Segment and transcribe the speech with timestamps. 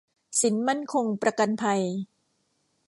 [0.39, 1.81] สินมั่นคงประกันภัย